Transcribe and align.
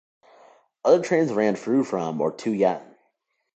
Other 0.83 0.99
trains 1.03 1.31
ran 1.31 1.55
through 1.55 1.83
from 1.83 2.21
or 2.21 2.31
to 2.37 2.49
Yatton. 2.51 2.95